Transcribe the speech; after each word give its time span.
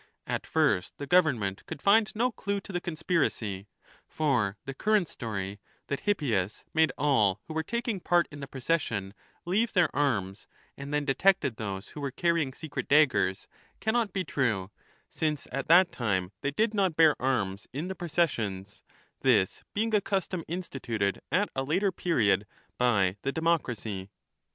At 0.25 0.47
first 0.47 0.97
the 0.97 1.05
government 1.05 1.63
could 1.67 1.79
find 1.79 2.11
no 2.15 2.31
clue 2.31 2.59
to 2.61 2.73
the 2.73 2.81
conspiracy; 2.81 3.67
for 4.07 4.57
the 4.65 4.73
current 4.73 5.07
story, 5.07 5.59
1 5.59 5.59
that 5.89 5.99
Hippias 5.99 6.65
made 6.73 6.91
all 6.97 7.39
who 7.45 7.53
were 7.53 7.61
taking 7.61 7.99
part 7.99 8.27
in 8.31 8.39
the 8.39 8.47
procession 8.47 9.13
leave 9.45 9.73
their 9.73 9.95
arms, 9.95 10.47
and 10.75 10.91
then 10.91 11.05
detected 11.05 11.57
those 11.57 11.89
who 11.89 12.01
were 12.01 12.09
carrying 12.09 12.51
secret 12.51 12.87
daggers, 12.87 13.47
cannot 13.79 14.11
be 14.11 14.23
true, 14.23 14.71
since 15.07 15.47
at 15.51 15.67
that 15.67 15.91
time 15.91 16.31
they 16.41 16.49
did 16.49 16.73
not 16.73 16.95
bear 16.95 17.15
arms 17.21 17.67
in 17.71 17.87
the 17.87 17.93
processions, 17.93 18.81
this 19.19 19.61
being 19.75 19.93
a 19.93 20.01
custom 20.01 20.43
instituted 20.47 21.21
at 21.31 21.49
a 21.55 21.61
later 21.61 21.91
period 21.91 22.47
by 22.79 23.17
the 23.21 23.31
de 23.31 23.41
mocracy. 23.41 24.09